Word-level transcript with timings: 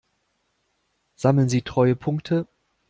Sammeln 1.15 1.47
Sie 1.47 1.61
Treuepunkte? 1.63 2.47